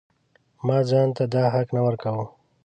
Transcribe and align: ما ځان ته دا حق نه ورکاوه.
ما 0.65 0.77
ځان 0.89 1.09
ته 1.17 1.23
دا 1.33 1.43
حق 1.53 1.67
نه 1.75 1.81
ورکاوه. 1.87 2.25